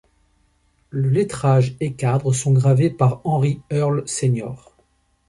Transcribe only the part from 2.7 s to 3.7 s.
par Henry